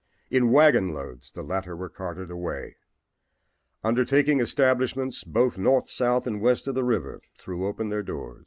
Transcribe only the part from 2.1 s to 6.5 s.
away. Undertaking establishments both north, south and